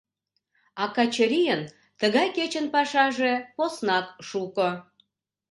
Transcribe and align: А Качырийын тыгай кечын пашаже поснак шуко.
А 0.81 0.83
Качырийын 0.95 1.61
тыгай 1.99 2.27
кечын 2.37 2.65
пашаже 2.73 3.33
поснак 3.55 4.05
шуко. 4.27 4.69